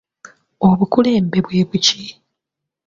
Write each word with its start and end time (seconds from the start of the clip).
Obukulembe 0.67 1.37
bwe 1.45 1.61
buki? 1.69 2.03